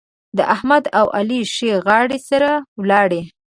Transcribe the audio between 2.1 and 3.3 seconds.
سره ولاړې.